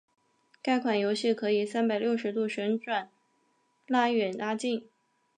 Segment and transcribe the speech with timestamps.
[0.63, 3.07] 该款游戏可以三百六十度旋转
[3.85, 4.89] 拉远拉近。